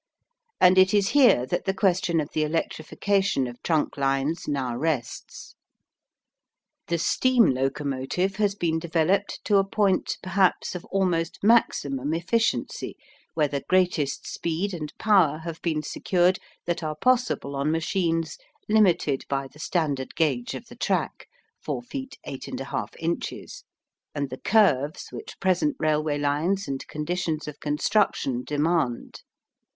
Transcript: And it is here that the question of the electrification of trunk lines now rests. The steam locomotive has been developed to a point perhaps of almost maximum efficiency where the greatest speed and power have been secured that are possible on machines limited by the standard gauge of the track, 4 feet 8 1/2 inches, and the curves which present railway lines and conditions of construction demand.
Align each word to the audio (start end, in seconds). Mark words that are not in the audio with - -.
And 0.59 0.79
it 0.79 0.95
is 0.95 1.09
here 1.09 1.45
that 1.45 1.65
the 1.65 1.75
question 1.75 2.19
of 2.19 2.31
the 2.31 2.41
electrification 2.41 3.45
of 3.45 3.61
trunk 3.61 3.97
lines 3.97 4.47
now 4.47 4.75
rests. 4.75 5.53
The 6.87 6.97
steam 6.97 7.45
locomotive 7.45 8.37
has 8.37 8.55
been 8.55 8.79
developed 8.79 9.41
to 9.45 9.57
a 9.57 9.63
point 9.63 10.17
perhaps 10.23 10.73
of 10.73 10.85
almost 10.85 11.37
maximum 11.43 12.15
efficiency 12.15 12.97
where 13.35 13.47
the 13.47 13.63
greatest 13.69 14.25
speed 14.25 14.73
and 14.73 14.91
power 14.97 15.37
have 15.43 15.61
been 15.61 15.83
secured 15.83 16.39
that 16.65 16.81
are 16.81 16.95
possible 16.95 17.55
on 17.55 17.69
machines 17.69 18.39
limited 18.67 19.23
by 19.29 19.45
the 19.53 19.59
standard 19.59 20.15
gauge 20.15 20.55
of 20.55 20.65
the 20.65 20.75
track, 20.75 21.27
4 21.63 21.79
feet 21.83 22.17
8 22.23 22.41
1/2 22.45 22.95
inches, 22.97 23.65
and 24.15 24.31
the 24.31 24.39
curves 24.39 25.09
which 25.11 25.39
present 25.39 25.75
railway 25.77 26.17
lines 26.17 26.67
and 26.67 26.87
conditions 26.87 27.47
of 27.47 27.59
construction 27.59 28.43
demand. 28.43 29.21